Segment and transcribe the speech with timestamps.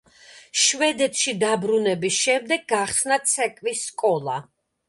[0.61, 4.43] შვედეთში დაბრუნების შემდეგ გახსნა ცეკვის სკოლა.